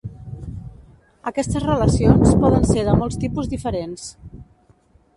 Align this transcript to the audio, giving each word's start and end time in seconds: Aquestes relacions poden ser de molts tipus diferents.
Aquestes 1.33 1.67
relacions 1.67 2.33
poden 2.47 2.67
ser 2.73 2.89
de 2.91 2.99
molts 3.05 3.23
tipus 3.27 3.55
diferents. 3.57 4.13